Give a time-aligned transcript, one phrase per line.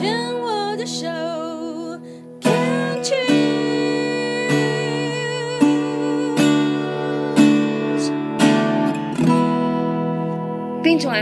[0.00, 1.29] 牵我的手。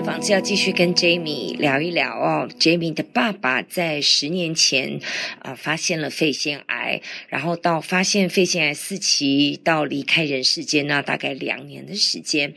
[0.03, 2.49] 房子要继续跟 Jamie 聊一聊哦。
[2.59, 5.01] Jamie 的爸爸在十年前
[5.41, 12.55] 啊、发现了肺腺癌，然后到发现肺腺癌四期到离开人世间呢，大概两年的时间。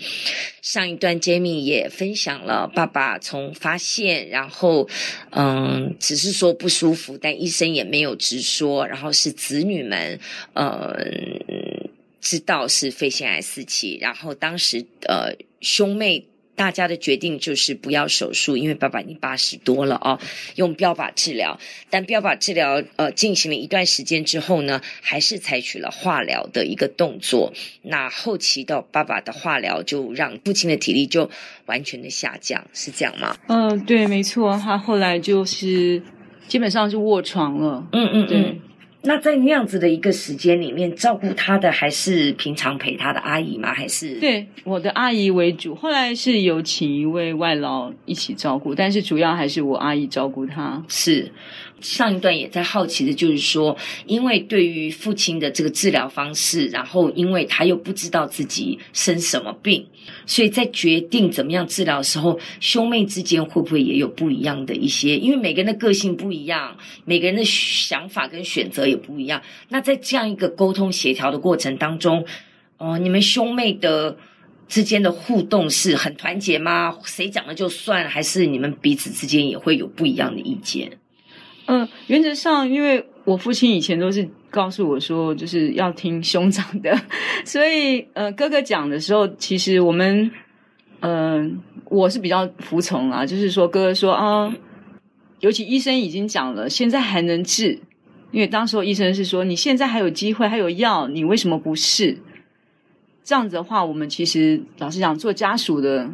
[0.61, 4.87] 上一段 Jamie 也分享了爸爸从发现，然后
[5.31, 10.19] 嗯，只是说不舒服，但医生也没有直说，然后是子女们
[10.53, 11.89] 嗯
[12.21, 16.23] 知道是肺腺癌四期，然后当时呃兄妹。
[16.55, 20.19] 大家的决定就是不要手术，因为爸爸已经八十多了哦，
[20.55, 21.59] 用标靶治疗。
[21.89, 27.51] 但标靶治疗呃进行了一段时间之后呢，还是采取了化疗的一个动作。
[27.81, 31.29] 那后期的爸爸的化疗就让父亲的体力就
[31.65, 33.35] 完全的下降，是这样吗？
[33.47, 36.01] 嗯、呃，对，没错，他后来就是
[36.47, 37.87] 基本上是卧床了。
[37.93, 38.61] 嗯嗯，对。
[39.03, 43.73] 那在那样子的一个时间里面，照顾他的还是平常陪他的阿姨吗？
[43.73, 50.83] 还是对我的阿姨为主，后来是有请一位外劳一起照顾，但是主要还是我阿姨照顾他。
[50.87, 51.31] 是。
[51.81, 59.85] 上一段也在好奇的，就是说，因为对于父亲的这个治疗方式，然后因为他又不知道自己生什么病，
[60.25, 65.17] 所以在决定怎么样治疗的时候，兄妹之间会不会也有不一样的一些？
[65.17, 69.41] 因为每个人的个性不一样，每个人的想法跟选择也不一样。
[69.69, 72.25] 那在这样一个沟通协调的过程当中，
[72.77, 74.17] 哦、你们兄妹的
[74.67, 76.97] 之间的互动是很团结吗？
[77.03, 80.97] 谁讲了就算，还是你们彼此之间也会有不一样的意见？
[81.71, 86.93] 嗯，原则上，因为我父亲以前都是告诉我说，就是要听兄长的，
[87.45, 90.29] 所以呃，哥哥讲的时候，其实我们
[90.99, 94.53] 嗯、我是比较服从啊，就是说哥哥说啊，
[95.39, 97.79] 尤其医生已经讲了，现在还能治，
[98.31, 102.17] 因为当时候医生是说，你现在还有机会，还有药，你为什么不试？
[103.23, 106.09] 这样子的话，我们其实老实讲，做家属的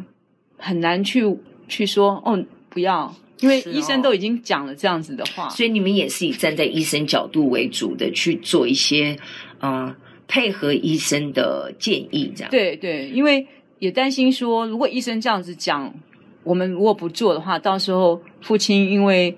[0.56, 3.12] 很难去去说哦，不要。
[3.40, 9.16] 因为医生都已经讲了这样子的话，所以你们也是以站在医生角度为主的去做一些，
[9.60, 12.50] 嗯、呃，配合医生的建议，这样。
[12.50, 13.46] 对对，因为
[13.78, 15.94] 也担心说，如果医生这样子讲，
[16.42, 19.36] 我们如果不做的话，到时候父亲因为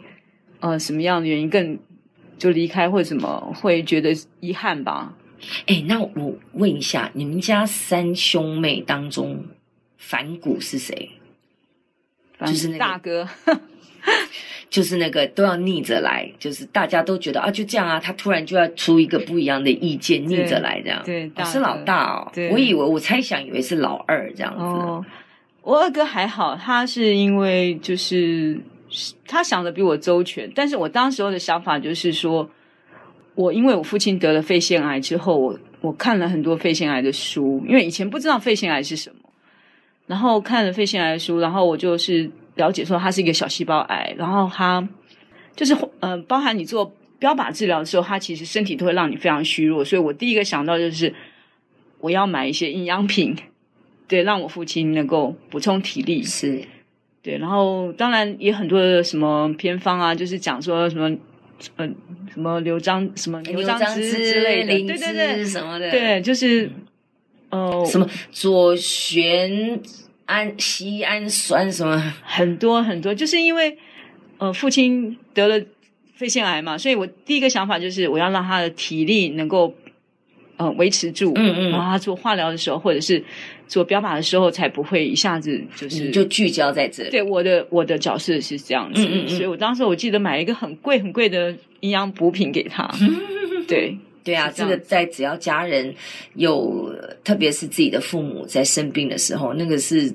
[0.61, 1.79] 呃什么样的原因更
[2.39, 5.15] 就离开或者什么，会觉得遗憾吧？
[5.67, 9.45] 哎，那我问一下，你们家三兄妹当中，
[9.99, 11.11] 反骨是谁？
[12.47, 13.29] 就是那个大哥。
[14.69, 21.03] 就是那个都要逆着来，就是大家都觉得啊，就这样啊，他突然就要出一个不一样的意见，逆着来这样。
[21.05, 22.31] 对，我、哦、是老大哦。
[22.33, 24.63] 对，我以为我猜想以为是老二这样子。
[24.63, 25.05] 哦，
[25.63, 28.61] 我二哥还好，他是因为就是
[29.27, 32.49] 他想的比我周全，但是我当时候的想法就是说，
[33.35, 39.17] 我因为我父亲得了肺腺癌之后，我我看了很多肺腺癌的书，因为以前不知道肺腺癌是什么，
[40.07, 42.31] 然后看了肺腺癌的书，然后我就是。
[42.61, 44.87] 了解说它是一个小细胞癌，然后它
[45.57, 49.85] 就是呃，包含你做标靶治疗的时候，它其实身体都会让你非常虚弱。
[49.85, 51.13] 所以我第一个想到就是
[51.99, 53.37] 我要买一些营养品，
[54.07, 56.23] 对，让我父亲能够补充体力。
[56.23, 56.63] 是，
[57.23, 61.17] 对，然后当然也很多的什么偏方啊，就是讲说什么
[61.77, 61.87] 呃
[62.33, 66.71] 什么牛樟什么牛樟芝之类的，对对对，什么的，对，就是
[67.51, 69.81] 呃什么左旋。
[70.31, 73.77] 氨酰氨酸什么很多很多，就是因为
[74.39, 75.67] 呃父亲得了
[76.15, 79.75] 肺腺癌嘛，所以我第一个想法就是我要让他的体力能够
[80.57, 83.23] 呃维持住，嗯嗯，然后他做化疗的时候或者是
[83.67, 87.11] 做标靶的时候才不会一下子就是你就聚焦在这里。
[87.11, 92.89] 对，我的我的角色是这样子，嗯嗯，所以我当时我记得买一个很贵很贵的营养补品给他，
[93.67, 93.99] 对。
[94.23, 95.95] 对啊，这，这个在只要家人
[96.35, 96.95] 有，
[97.25, 100.13] 特别是自己的父母在生病的时候，那个是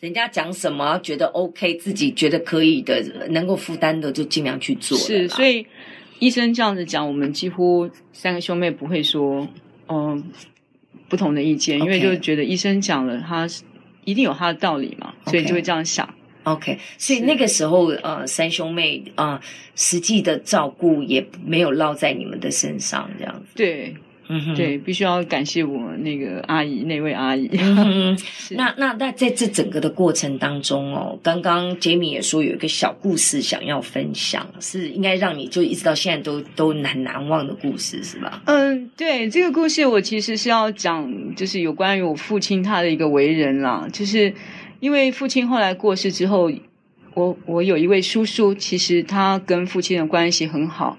[0.00, 4.96] 人家讲什么觉得 OK，自己觉得可以的，能够负担的就尽量去做。
[4.98, 5.66] 是，所以
[6.18, 9.48] 医生这样子讲，我们几乎三个兄妹不会说
[9.88, 10.24] 嗯
[11.08, 13.48] 不同的意见.因为就觉得医生讲了，他
[14.04, 16.08] 一定有他的道理嘛，所以就会这样想。
[16.44, 19.40] OK，所以那个时候，呃，三兄妹啊，呃，
[19.76, 23.46] 实际的照顾也没有落在你们的身上，这样子。
[23.54, 23.94] 对，
[24.28, 27.50] 嗯哼，对，必须要感谢我那个阿姨，那位阿姨。
[27.52, 28.16] 嗯、
[28.56, 38.40] 那那那在这整个的过程当中哦，刚刚 Jamie 也说有一个小故事想要分享，是应该让你就一直到现在都都难难忘的故事，是吧？
[38.46, 44.32] 嗯，对，这个故事我其实是要讲，就是有关于我父亲他的一个为人啦，就是。
[44.80, 46.50] 因为父亲后来过世之后，
[47.14, 50.98] 我我有一位叔叔，其实他跟父亲的关系很好。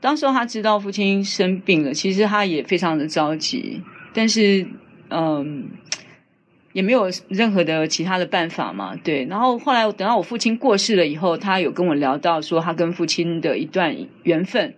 [0.00, 3.82] 当时候他知道父亲生病了，其实他也非常的着急，
[4.12, 4.66] 但是
[5.08, 5.70] 嗯，
[6.72, 8.94] 也没有任何的其他的办法嘛。
[8.94, 14.74] 对，然后后来等到我父亲过世了以后，他有跟我聊到说他跟父亲的一段缘分，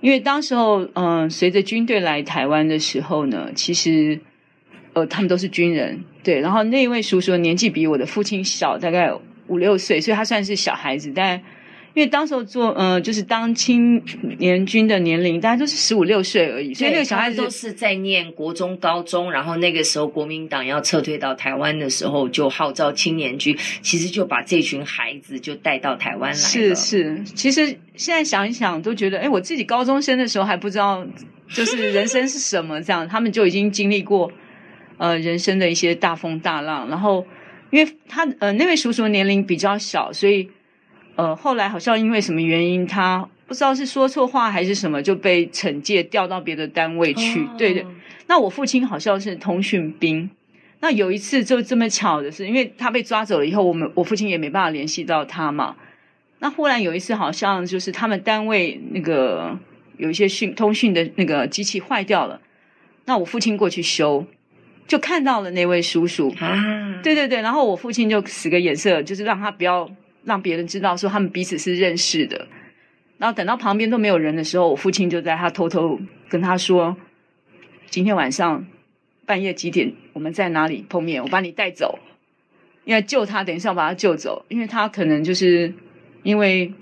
[0.00, 4.20] 因为当时候嗯，随着军队来台湾的时候呢，其实
[4.94, 9.12] 呃他们都是军人，对，然后那位叔叔年纪比我的父亲小大概
[9.46, 11.40] 五六岁，所以他算是小孩子，但。
[11.94, 14.02] 因为当时候做，呃，就是当青
[14.38, 26.34] 年军的年龄，大家都是十五六岁而已，所以那个小孩子都是在念国中、高中，然后那个时候国民党要撤退到台湾的时候，就号召青年军，其实就把这群孩子就带到台湾来了。
[26.34, 31.06] 是是，其实现在想一想，都觉得，哎，我自己高中生的时候还不知道，
[31.50, 34.32] 就是人生是什么这样，他们就已经经历过，
[35.02, 36.88] 呃，人生的一些大风大浪。
[36.88, 37.26] 然后，
[37.70, 40.48] 因为他，呃，那位叔叔年龄比较小，所以。
[41.14, 47.40] 呃，后来好像因为什么原因，他不知道是说错话还是什么，就被惩戒调到别的单位去。
[47.40, 47.58] Oh.
[47.58, 47.84] 对对，
[48.28, 50.30] 那我父亲好像是通讯兵。
[50.80, 55.76] 那有一次就这么巧的是，因为他被抓走了以后，我们我父亲也没办法联系到他嘛。
[56.38, 59.58] 那忽然有一次，好像就是他们单位那个
[59.98, 62.40] 有一些讯通讯的那个机器坏掉了，
[63.04, 64.24] 那我父亲过去修，
[64.86, 66.34] 就看到了那位叔叔。
[66.38, 69.90] 啊，对对对，然后我父亲就使个眼色，就是让他不要。
[70.24, 72.46] 让别人知道说他们彼此是认识的，
[73.18, 75.98] 然后等到旁边都没有人的时候，我父亲就在他偷偷
[76.28, 76.96] 跟他说
[77.90, 78.64] ：“今天晚上
[79.26, 81.20] 半夜几点，我们在哪里碰面？
[81.20, 81.98] 我把你带走，
[82.84, 85.74] 因为救他，等一下要把他救走，因为他可能就是
[86.22, 86.72] 因为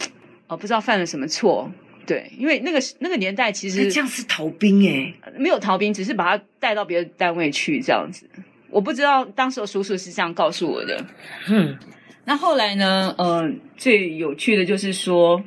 [0.46, 1.73] 哦不知道犯了什么错，
[2.06, 8.29] 对，因为那个那个年代其实这样是逃兵诶，没有逃兵，只是把他带到别的单位去这样子。
[8.70, 11.05] 我不知道当时叔叔是这样告诉我的，
[11.49, 11.79] 嗯。”
[12.26, 13.12] 那后来呢？
[13.19, 15.43] 呃，最有趣的就是说，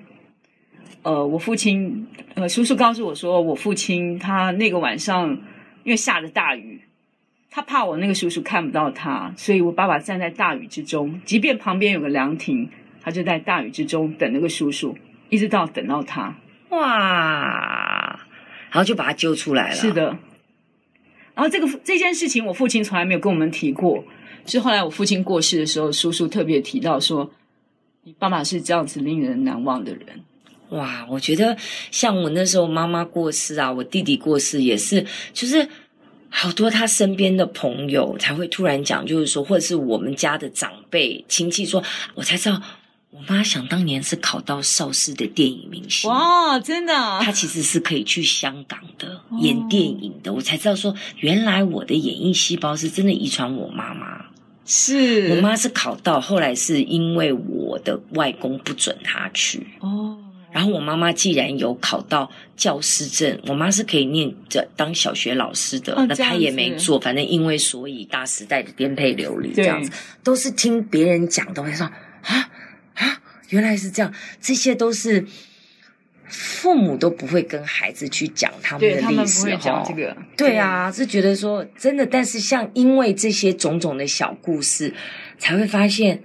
[1.03, 5.29] 呃，我父亲，呃，叔叔告诉我说，我父亲他那个晚上
[5.83, 6.81] 因为下着大雨，
[7.49, 12.67] 他怕我那个叔叔看不到他，所以我爸爸站在大雨之中，即便旁边有个凉亭，
[13.01, 14.97] 他就在大雨之中等那个叔叔，
[15.29, 16.35] 一直到等到他，
[16.75, 18.19] 哇，
[18.71, 19.75] 然后就把他揪出来了。
[19.75, 20.17] 是的，
[21.33, 24.03] 然后这个这件事情，我父亲从来没有跟我们提过。
[24.45, 27.31] 是后来我父亲过世的时候，叔叔特别提到说
[28.03, 30.21] ：“你爸爸是这样子令人难忘的人。”
[30.69, 31.55] 哇，我觉得
[31.91, 35.65] 像我那时候妈妈过世啊，我弟弟过世也是，就是
[36.29, 41.81] 好多他身边的朋友才会突然讲，就是说，或者是我们家的长辈亲戚说，
[42.15, 42.61] 我才知道
[43.13, 46.09] 我妈想当年是考到邵氏的电影明星。
[46.09, 46.93] 哇，真的？
[47.21, 50.31] 她其实是可以去香港的演电影的。
[50.31, 54.25] 哦，我才知道说，原来我的演艺细胞是真的遗传我妈妈。
[54.65, 60.17] 是我妈是考到，后来是因为我的外公不准她去哦。
[60.51, 66.99] 然后我妈妈既然有考到教师证，我妈是可以念着当小学老师的，哦、那她也没做。
[66.99, 69.91] 反正因为所以大时代的颠沛流离这样子，
[70.23, 71.61] 都是听别人讲的。
[71.61, 71.93] 我说啊
[72.23, 72.49] 啊，
[73.53, 75.25] 原来是这样，这些都是。
[76.29, 84.91] 父母都不会跟孩子去讲他们的历史哈，这个对啊，是觉得说真的，但是像因为这些种种的小故事，
[85.37, 86.23] 才会发现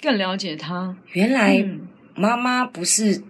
[0.00, 0.94] 更了解他。
[1.14, 1.66] 原来
[2.14, 3.20] 妈妈不是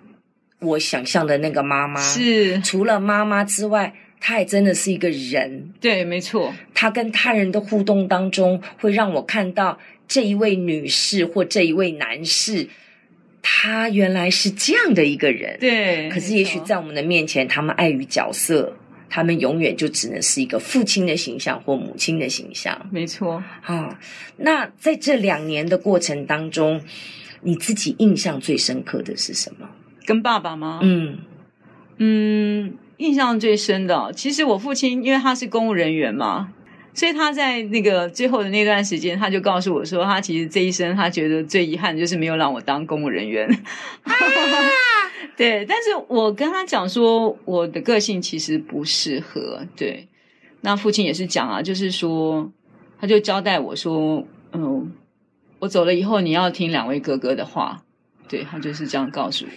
[0.58, 5.72] 我想象的那个妈妈，是除了妈妈之外，她也真的是一个人。
[5.80, 12.68] 对，没错，她跟他人的互动当中，会让我看到这一位女士或这一位男士。
[13.42, 16.08] 他原来是这样的一个人，对。
[16.08, 18.76] 可是也许在我们的面前，他们碍于角色，
[19.10, 22.88] 他们永远就只能是一个父亲的形象或母亲的形象。
[22.90, 23.42] 没错。
[23.62, 23.98] 啊，
[24.36, 26.80] 那在这两年的过程当中，
[27.42, 29.68] 你自己印象最深刻的是什么？
[30.06, 30.80] 跟爸爸吗？
[30.82, 31.18] 嗯
[31.98, 36.52] 嗯，印象最深的，其实我父亲，因为他是公务人员嘛。
[36.94, 43.48] 所以他在那个最后的那段时间，他就告诉我说，他其实这一生他觉得最遗憾的就是没有让我当公务人员。
[44.02, 44.12] 啊、
[45.36, 49.66] 对，但是我跟他讲说，我的个性其实不适合。
[49.74, 50.06] 对，
[50.60, 52.52] 那父亲也是讲啊，就是说，
[53.00, 54.92] 他就交代我说，嗯，
[55.60, 57.82] 我走了以后，你要听两位哥哥的话。
[58.28, 59.50] 对，他就是这样告诉我。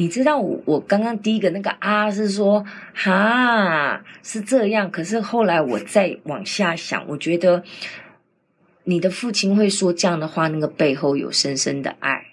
[0.00, 2.64] 你知道我我刚刚第一个那个啊是说
[2.94, 7.64] 哈是这样，可是后来我再往下想，我觉得
[8.84, 12.26] 你的父亲会说这样的话，那个背后有深深的爱，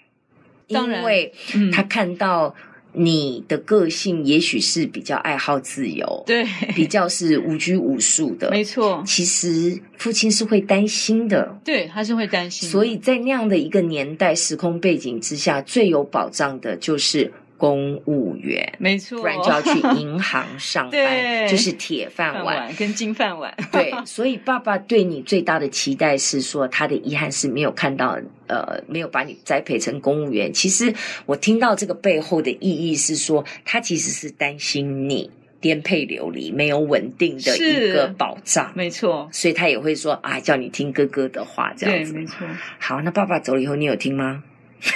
[0.68, 1.32] 当然，因为
[1.72, 2.54] 他看到
[2.92, 6.44] 你的个性也许是比较爱好自由， 对，
[6.76, 9.02] 比较是无拘无束的，没错。
[9.04, 12.68] 其实父亲是会担心的，对，他是会担心。
[12.70, 17.32] 所以在那样的一个年代时空背景之下，最有保障的就是。
[17.56, 23.54] 公务员没错，不然就要去银行上班， 就是铁饭碗，碗跟金饭碗。
[23.72, 30.52] 对， 所以爸爸对你最大的期待是说，他的遗憾是没有看到，呃，没有把你栽培成公务员。
[30.52, 30.92] 其实
[31.24, 38.70] 我听到这个背后的意义是说，他其实是担心你颠沛流离，没有稳定的一个保障。
[38.74, 42.12] 没错，所以他也会说啊，叫你听哥哥的话，这样子。
[42.12, 42.46] 对，没错。
[42.78, 44.44] 好，那爸爸走了以后，你有听吗？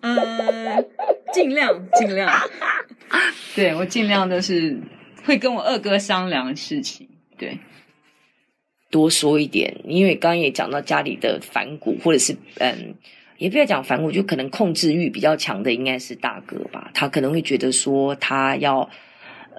[0.00, 0.86] 嗯，
[1.32, 2.30] 尽量尽量，
[3.54, 4.78] 对，我尽量都是
[5.24, 7.08] 会跟我二哥商量事情。
[7.36, 7.58] 对，
[8.90, 12.94] 多说一点，因为刚刚也讲到家里的反骨，或者是嗯，
[13.38, 16.90] 也不要讲反骨，就可能控制欲比较强的应该是大哥吧。
[16.94, 18.88] 他可能会觉得说他要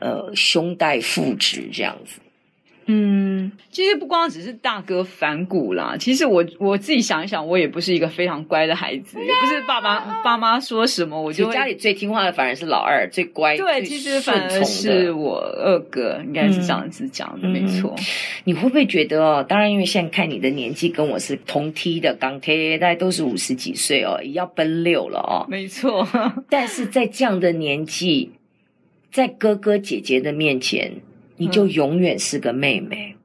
[0.02, 2.20] 呃胸带父职这样子。
[2.92, 11.52] 嗯，其实不光只是大哥反骨啦，其实我我自己想一想，我也不是一个非常乖的孩子，也不是爸爸爸妈说什么我就。
[11.52, 13.56] 家里最听话的反而是老二，最乖。
[13.58, 17.96] 对，其实反而是我二哥，应该是这样子讲的，嗯、没错。
[18.46, 19.46] 你会不会觉得哦？
[19.48, 25.46] 当然，因为现在看你的年纪跟我是同梯的，刚贴大概都是五十几岁哦，也要奔六了哦。
[25.48, 26.08] 没错，
[26.50, 28.32] 但是在这样的年纪，
[29.12, 30.94] 在哥哥姐姐的面前。
[31.40, 33.20] 你就永远是个妹妹，嗯，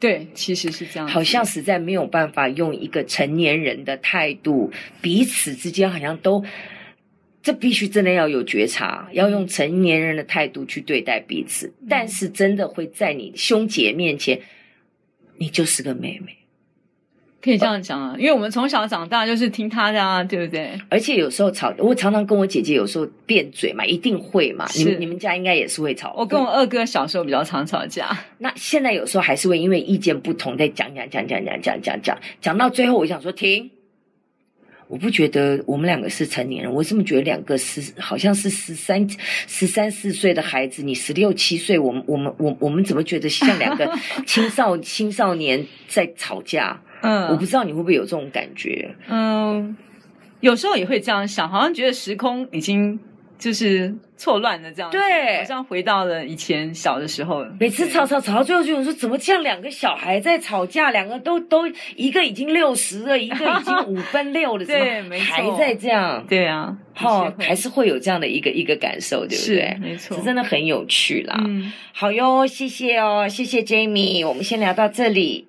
[0.00, 6.42] 对，其实是这样，好像实在没有办法用一个成年人的态度，彼此之间好像都，
[7.42, 14.40] 这必须真的要有觉察，要用成年人的态度去对待彼此，但是真的会在你兄姐面前，
[15.36, 16.37] 你就是个妹妹。
[17.40, 20.72] 可以这样讲啊，因为我们从小长大就是听他的啊，对不对？
[20.88, 24.66] 而且有时候吵，我常常跟我姐姐有时候辩嘴嘛，一定会嘛。
[24.74, 26.12] 你们你们家应该也是会吵。
[26.16, 33.70] 我跟我二哥小时候比较常吵架，那现在有时候还是会因为意见不同，再讲讲讲讲讲讲讲讲，讲到最后，我想说停。
[34.88, 39.06] 我不觉得我们两个是成年人，我这么觉得两个十好像是十三
[39.46, 43.92] 十三四岁的孩子，你十六七岁，我们我们我我们怎么觉得像两个
[44.26, 46.80] 青少青少年在吵架？
[47.02, 48.94] 嗯，我不知道你会不会有这种感觉。
[49.08, 49.76] 嗯，
[50.40, 52.98] 有时候也会这样想，好像觉得时空已经
[53.38, 54.90] 就是错乱的这样。
[54.90, 57.46] 对，好像回到了以前小的时候。
[57.60, 60.90] 每次吵吵吵到最后，就有人说怎么像两个小孩在吵架？
[60.90, 61.66] 两个都都
[61.96, 66.24] 一个已经六十了，一个已经五分六了， 对，没错，还在这样。
[66.28, 69.78] 对啊，好，还是会有这样的一个一个感受，对不对？
[69.80, 71.36] 没错，这真的很有趣啦。
[71.46, 75.46] 嗯，好哟，谢谢哦，谢谢 Jamie，我们先聊到这里。